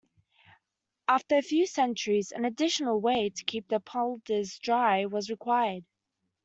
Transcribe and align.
After 1.07 1.37
a 1.37 1.43
few 1.43 1.67
centuries, 1.67 2.31
an 2.31 2.43
additional 2.43 2.99
way 2.99 3.29
to 3.29 3.43
keep 3.43 3.67
the 3.67 3.79
polders 3.79 4.57
dry 4.57 5.05
was 5.05 5.29
required. 5.29 5.85